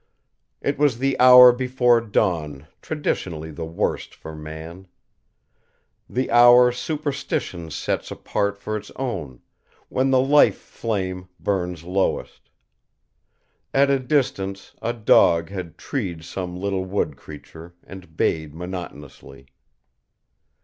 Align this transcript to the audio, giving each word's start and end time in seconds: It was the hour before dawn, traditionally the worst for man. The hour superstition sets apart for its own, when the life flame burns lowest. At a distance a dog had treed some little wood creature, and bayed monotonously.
It 0.61 0.79
was 0.79 0.97
the 0.97 1.15
hour 1.19 1.51
before 1.53 2.01
dawn, 2.01 2.65
traditionally 2.81 3.51
the 3.51 3.67
worst 3.67 4.15
for 4.15 4.35
man. 4.35 4.87
The 6.09 6.31
hour 6.31 6.71
superstition 6.71 7.69
sets 7.69 8.09
apart 8.09 8.57
for 8.57 8.75
its 8.75 8.89
own, 8.95 9.41
when 9.89 10.09
the 10.09 10.19
life 10.19 10.57
flame 10.57 11.29
burns 11.39 11.83
lowest. 11.83 12.49
At 13.75 13.91
a 13.91 13.99
distance 13.99 14.73
a 14.81 14.91
dog 14.93 15.51
had 15.51 15.77
treed 15.77 16.23
some 16.23 16.57
little 16.57 16.83
wood 16.83 17.15
creature, 17.15 17.75
and 17.83 18.17
bayed 18.17 18.55
monotonously. 18.55 19.45